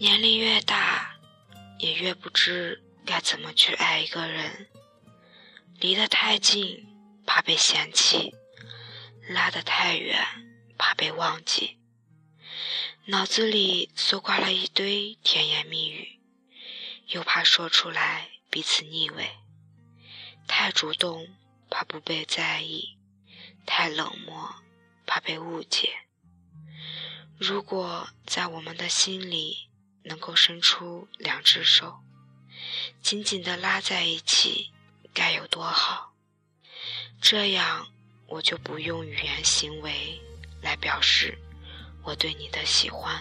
[0.00, 1.20] 年龄越大，
[1.78, 4.70] 也越不知该怎么去爱一个人。
[5.78, 6.88] 离得太近，
[7.26, 8.32] 怕被嫌弃；
[9.28, 10.18] 拉得太远，
[10.78, 11.76] 怕被忘记。
[13.08, 16.18] 脑子里搜刮了一堆甜言蜜语，
[17.08, 19.28] 又怕说出来彼此腻味。
[20.48, 21.28] 太主动，
[21.68, 22.96] 怕不被在意；
[23.66, 24.54] 太冷漠，
[25.04, 25.90] 怕被误解。
[27.36, 29.68] 如果在我们的心里
[30.10, 32.00] 能够伸出两只手，
[33.00, 34.72] 紧紧地拉在一起。
[35.12, 36.12] 该有多好！
[37.20, 37.88] 这样
[38.26, 40.20] 我就不用语言行为
[40.62, 41.36] 来表示
[42.04, 43.20] 我对你的喜欢。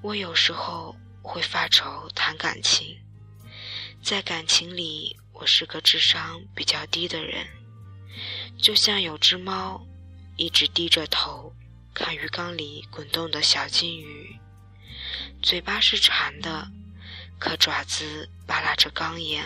[0.00, 3.00] 我有时候会发愁谈感情，
[4.02, 7.46] 在感情里，我是个智商比较低的人，
[8.56, 9.84] 就像有只猫
[10.36, 11.52] 一直低着头
[11.92, 14.38] 看鱼缸里滚动的小金鱼，
[15.42, 16.68] 嘴巴是馋的，
[17.38, 19.44] 可爪子扒拉着钢沿。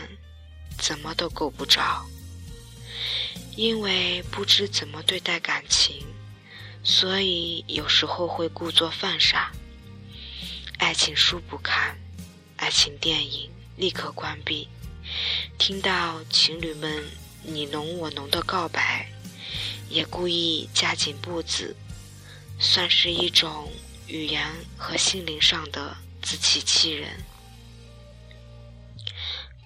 [0.78, 2.04] 怎么都够不着，
[3.56, 6.04] 因为不知怎么对待感情，
[6.84, 9.50] 所以有时候会故作犯傻。
[10.76, 11.96] 爱情书不看，
[12.56, 14.68] 爱情电影立刻关闭。
[15.56, 17.02] 听到情侣们
[17.42, 19.10] 你侬我侬的告白，
[19.88, 21.74] 也故意加紧步子，
[22.58, 23.72] 算是一种
[24.06, 27.10] 语言和心灵上的自欺欺人。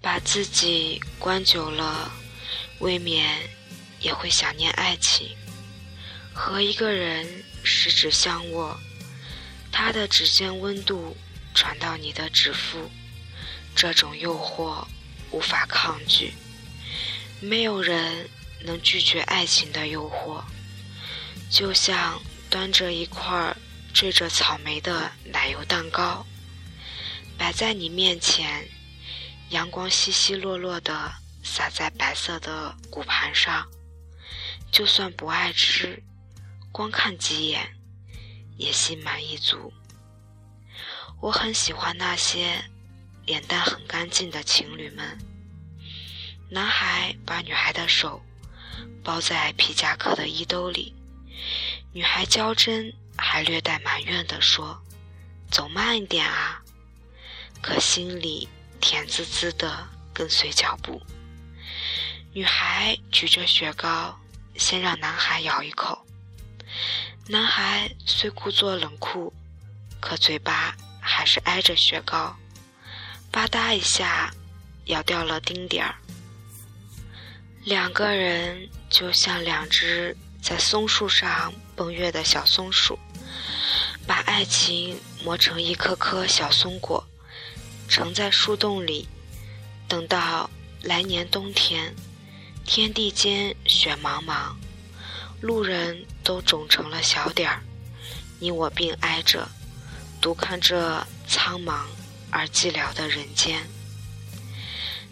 [0.03, 2.11] 把自己关久了，
[2.79, 3.39] 未免
[4.01, 5.37] 也会想念爱情。
[6.33, 8.79] 和一个人十指相握，
[9.71, 11.15] 他的指尖温度
[11.55, 12.91] 传到你的指腹，
[13.77, 14.87] 这种诱惑
[15.31, 16.33] 无法抗拒。
[17.41, 18.29] 没有人
[18.65, 20.43] 能拒绝爱情的诱惑，
[21.51, 23.55] 就像端着一块
[23.93, 26.27] 缀着草莓的奶油蛋糕，
[27.37, 28.69] 摆在你面前。
[29.51, 33.67] 阳光稀稀落落地洒在白色的骨盘上，
[34.71, 36.01] 就算不爱吃，
[36.71, 37.77] 光看几眼
[38.57, 39.73] 也心满意足。
[41.21, 42.65] 我很喜欢那些
[43.27, 45.19] 脸蛋很干净的情侣们。
[46.49, 48.23] 男孩把女孩的手
[49.03, 50.95] 包在皮夹克的衣兜里，
[51.93, 54.83] 女孩娇嗔还略带埋怨地说
[55.53, 56.63] ：“走慢一点啊。”
[57.63, 58.49] 可心里。
[58.83, 61.03] 甜滋滋的跟随脚步，
[62.33, 64.19] 女孩举着雪糕，
[64.57, 66.07] 先让男孩咬一口。
[67.27, 69.31] 男孩虽故作冷酷，
[70.01, 72.35] 可嘴巴还是挨着雪糕，
[73.31, 74.33] 吧嗒一下
[74.87, 75.95] 咬掉了丁点儿。
[77.65, 82.99] 两个人就像两只在松树上蹦跃的小松鼠，
[84.07, 87.07] 把爱情磨成一颗颗小松果。
[87.89, 89.09] 藏在树洞里，
[89.89, 90.49] 等到
[90.83, 91.95] 来年冬天，
[92.65, 94.55] 天地间雪茫茫，
[95.41, 97.63] 路人都肿成了小点儿，
[98.39, 99.49] 你我并挨着，
[100.21, 101.87] 独看这苍茫
[102.31, 103.67] 而寂寥的人间。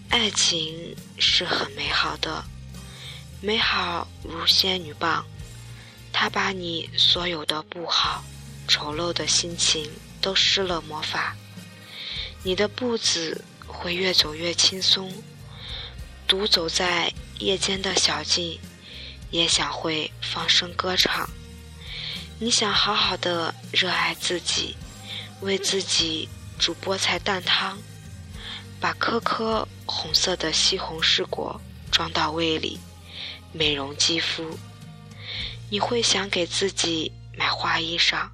[0.09, 2.45] 爱情是很美好的，
[3.41, 5.27] 美好如仙女棒，
[6.13, 8.23] 它把你所有的不好、
[8.69, 9.91] 丑陋的心情
[10.21, 11.35] 都施了魔法。
[12.45, 15.11] 你的步子会越走越轻松，
[16.29, 18.61] 独走在夜间的小径，
[19.31, 21.29] 也想会放声歌唱。
[22.39, 24.77] 你想好好的热爱自己，
[25.41, 27.77] 为自己煮菠菜蛋汤，
[28.79, 32.79] 把颗颗红色的西红柿果装到胃里，
[33.53, 34.57] 美容肌肤。
[35.71, 38.29] 你会想给自己买花衣裳，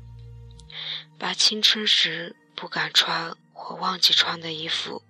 [1.25, 3.35] 把青春时不敢穿。
[3.57, 5.03] 或忘记穿的衣服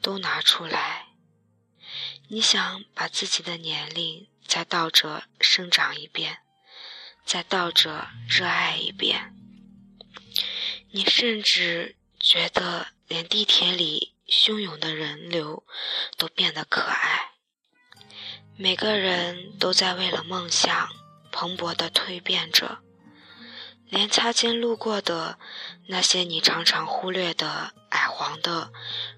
[0.00, 1.08] 都拿出来。
[2.28, 6.38] 你想把自己的年龄再倒着生长一遍，
[7.24, 9.34] 再倒着热爱一遍。
[10.92, 15.66] 你甚至觉得连地铁里汹涌的人流
[16.16, 17.32] 都变得可爱。
[18.56, 20.90] 每个人都在为了梦想
[21.32, 22.78] 蓬勃地蜕变着，
[23.90, 25.38] 连擦肩路过的
[25.88, 27.74] 那些你常常忽略的。
[27.90, 28.72] 矮黄的、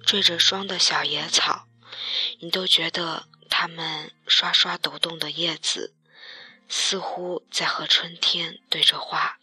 [0.06, 1.68] 缀着霜的小野草，
[2.40, 5.94] 你都觉得它们刷刷抖动的叶子，
[6.70, 9.38] 似乎在和春天对着话，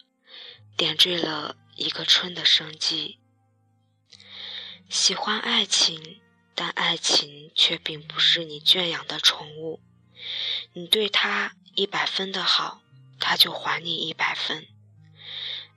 [0.76, 3.20] 点缀了一个春的生机。
[4.90, 6.20] 喜欢爱情，
[6.56, 9.80] 但爱情却并不是你圈养的宠物。
[10.74, 12.81] 你对它一百分的好，
[13.20, 14.66] 它就还你一百分。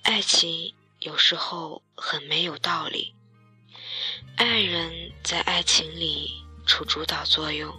[0.02, 3.14] 爱情有时候很没有道理。
[4.36, 7.72] 爱人在爱情里处主导作用，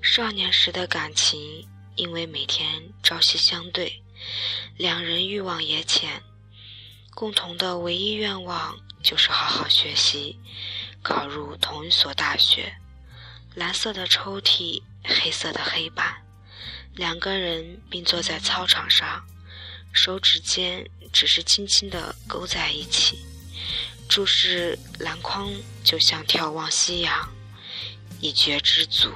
[0.00, 4.04] 少年时的感情因为每天朝夕相对，
[4.76, 6.22] 两人欲望也浅，
[7.12, 10.38] 共同的唯一愿望就是好好学习，
[11.02, 12.72] 考入同一所大学。
[13.56, 16.22] 蓝色的抽屉，黑色的黑板，
[16.94, 19.26] 两个人并坐在操场上，
[19.96, 23.18] 手指间只是轻轻地勾在一起。
[24.08, 25.50] 注视篮筐，
[25.82, 27.28] 就像眺望夕阳，
[28.20, 29.10] 一觉知足。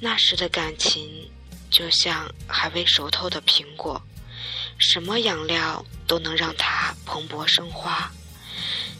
[0.00, 1.30] 那时的感情，
[1.70, 4.02] 就像还未熟透的苹果，
[4.78, 8.10] 什么养料都能让它蓬勃生花。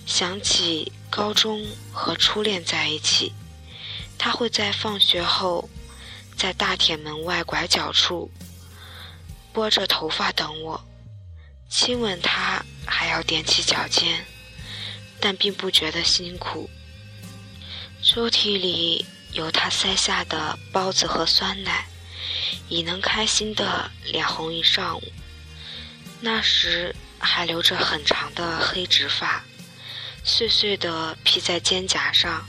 [0.07, 3.33] 想起高中和初恋在一起，
[4.17, 5.69] 他会在放学后，
[6.37, 8.31] 在大铁门外拐角处，
[9.55, 10.85] 拨着头发等我，
[11.71, 14.27] 亲吻他，还要踮起脚尖。
[15.21, 16.69] 但并不觉得辛苦。
[18.03, 21.87] 抽屉里有他塞下的包子和酸奶，
[22.69, 25.13] 已能开心的脸红一上午。
[26.21, 29.43] 那时还留着很长的黑直发，
[30.25, 32.45] 碎碎的披在肩胛上。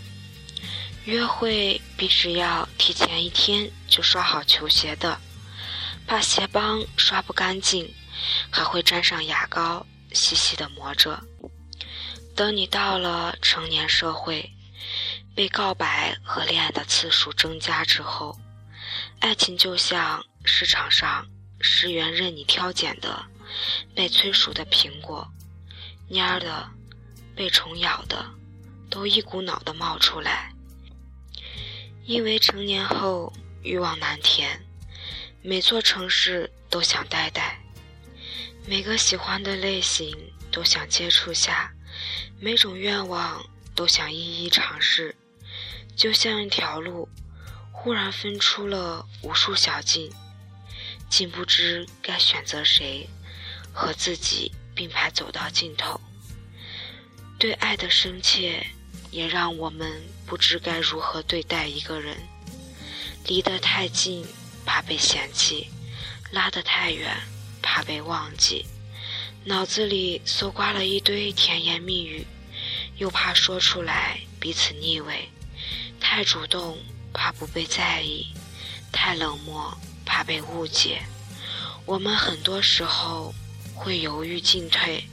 [1.05, 5.21] 约会必是要提前一天就刷好球鞋的，
[6.07, 7.93] 怕鞋帮刷不干净，
[8.51, 11.21] 还会沾上牙膏，细细的磨着。
[12.35, 14.51] 等你到了成年社会，
[15.33, 18.37] 被告白和恋爱的次数增加之后，
[19.19, 21.25] 爱情就像市场上
[21.59, 23.25] 十元任你挑拣的
[23.95, 25.27] 被催熟的苹果，
[26.09, 26.69] 蔫的、
[27.35, 28.25] 被虫咬的，
[28.89, 30.53] 都一股脑的冒出来。
[32.03, 34.64] 因为成年后欲望难填，
[35.47, 37.61] 每座城市都想待待，
[38.65, 40.11] 每个喜欢的类型
[40.51, 41.71] 都想接触下。
[42.39, 45.15] 每种愿望都想一一尝试，
[45.95, 47.07] 就像一条路，
[47.71, 50.11] 忽然分出了无数小径，
[51.11, 53.07] 竟不知该选择谁，
[53.71, 56.01] 和自己并排走到尽头。
[57.37, 58.65] 对爱的深切，
[59.11, 62.17] 也让我们不知该如何对待一个人。
[63.27, 64.25] 离得太近，
[64.65, 65.67] 怕被嫌弃；
[66.31, 67.15] 拉得太远，
[67.61, 68.65] 怕被忘记。
[69.45, 72.25] 脑子里搜刮了一堆甜言蜜语，
[72.97, 75.29] 又怕说出来彼此腻味；
[75.99, 76.77] 太主动
[77.13, 78.33] 怕不被在意，
[78.91, 81.03] 太冷漠怕被误解。
[81.85, 83.33] 我们很多时候
[83.75, 85.07] 会犹豫进退，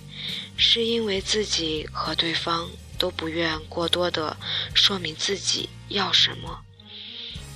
[0.56, 4.36] 是因为自己和对方都不愿过多的
[4.72, 6.64] 说明自己要什么。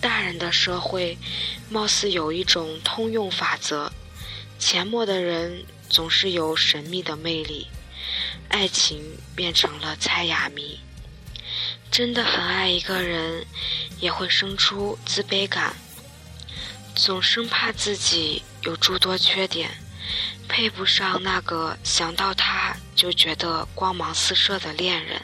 [0.07, 1.19] 大人的社会，
[1.69, 3.91] 貌似有一种通用法则：
[4.57, 5.65] 浅漠的人。
[5.89, 7.67] 总是有神秘的魅力，
[8.49, 9.01] 爱情
[9.35, 10.79] 变成了猜哑谜。
[11.91, 13.45] 真的很爱一个人，
[13.99, 15.75] 也会生出自卑感，
[16.95, 19.71] 总生怕自己有诸多缺点，
[20.49, 25.21] 配不上那个想到他就觉得光芒四射的恋人。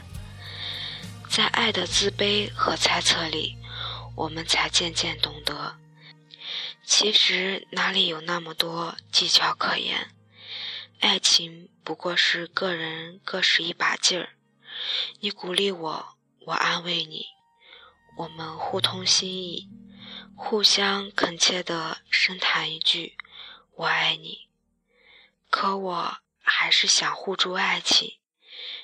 [1.28, 3.56] 在爱的自卑和猜测里，
[4.14, 5.78] 我们才渐渐懂得，
[6.84, 10.10] 其实哪里有那么多技巧可言。
[11.00, 14.36] 爱情不过是个人各使一把劲儿，
[15.20, 17.26] 你鼓励我，我安慰你，
[18.18, 19.68] 我们互通心意，
[20.36, 23.16] 互相恳切地深谈一句
[23.74, 24.48] “我爱你”。
[25.50, 28.18] 可我还是想护住爱情，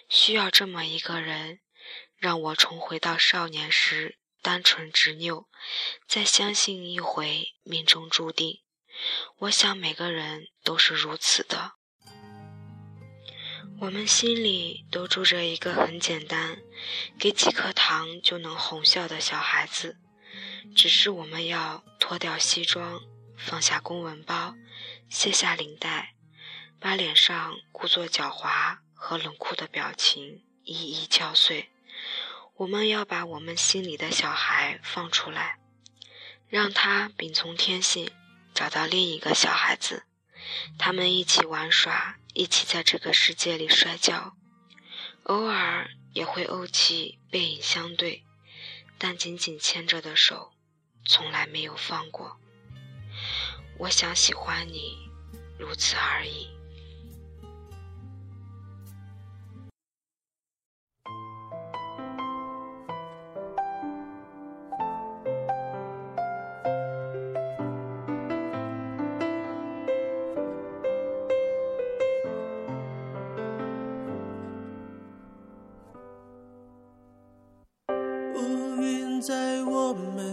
[0.08, 1.60] 需要这么一个人，
[2.16, 4.18] 让我重回到少年时
[4.48, 5.46] 单纯执拗，
[6.06, 8.62] 再相信一回命中注定。
[9.40, 11.72] 我想每个人都是如此的。
[13.82, 16.62] 我们心里都住着一个很简单，
[17.18, 19.98] 给几颗糖就能哄笑的小孩子，
[20.74, 23.02] 只是我们要脱掉西装，
[23.36, 24.54] 放下公文包，
[25.10, 26.14] 卸下领带，
[26.80, 31.68] 把脸上故作狡猾和冷酷的表情一一敲碎。
[32.58, 35.60] 我们要把我们心里的小孩放出来，
[36.48, 38.10] 让他秉从天性，
[38.52, 40.04] 找到另一个小孩子，
[40.76, 42.16] 他们一起玩耍。
[42.34, 44.36] 一起在这个世界里摔跤，
[45.24, 48.24] 偶尔也会怄气，背影相对，
[48.96, 50.52] 但紧紧牵着的手，
[51.04, 52.38] 从来没有放过。
[53.78, 55.10] 我想喜欢你，
[55.58, 56.48] 如此而已。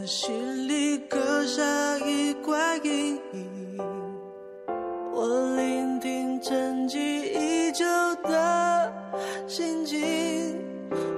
[0.06, 1.64] 心里刻下
[2.00, 3.80] 一块阴影。
[5.12, 7.84] 我聆听沉寂已久
[8.24, 8.94] 的
[9.48, 10.00] 心境，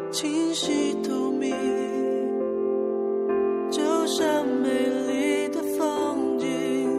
[0.10, 1.54] 清晰透明，
[3.70, 6.90] 就像美丽的风景，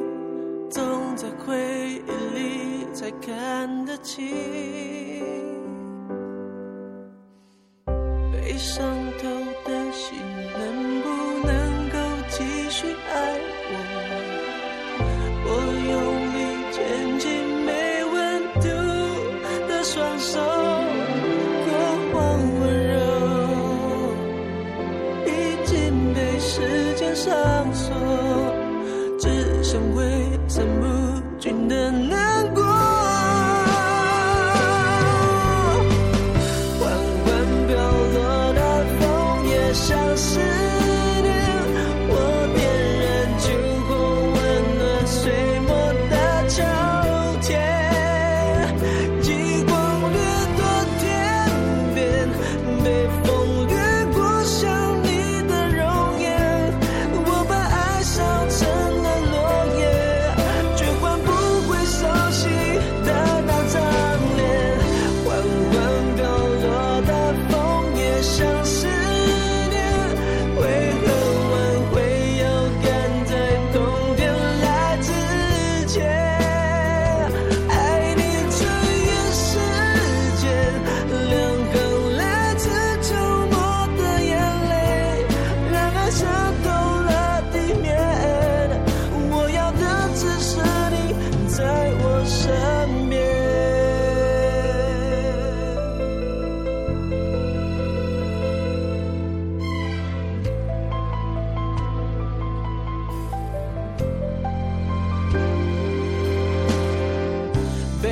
[0.69, 0.85] 总
[1.17, 1.57] 在回
[2.07, 4.27] 忆里才看得清。
[8.31, 8.98] 悲伤。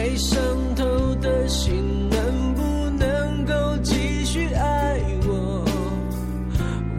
[0.06, 0.40] 被伤
[0.76, 0.84] 透
[1.16, 5.64] 的心能不能够继续爱我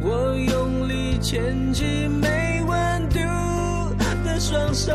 [0.02, 3.20] 我用力牵起没温度
[4.26, 4.92] 的双手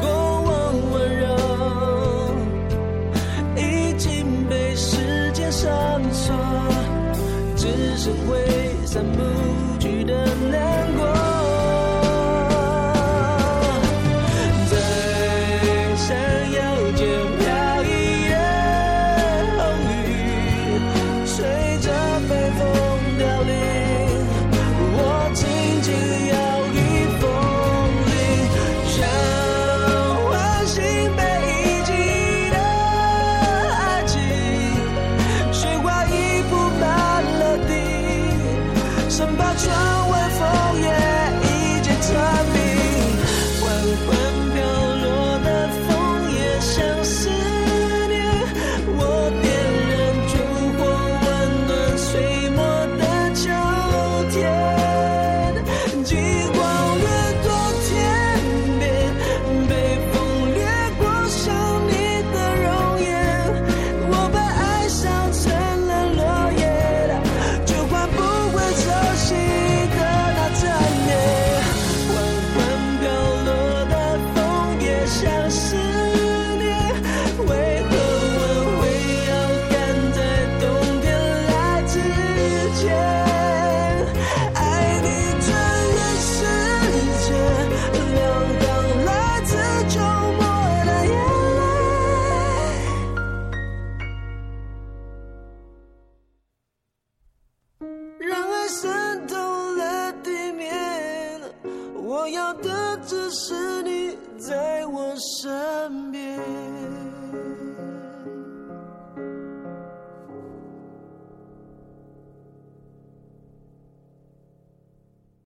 [0.00, 0.08] 过
[0.42, 1.26] 往温柔
[3.56, 5.68] 已经被时间上
[6.12, 6.36] 锁
[7.56, 7.66] 只
[7.96, 10.14] 剩挥散不去的
[10.52, 11.15] 难过。
[39.56, 40.05] 就